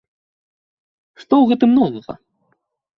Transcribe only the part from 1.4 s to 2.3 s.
гэтым новага?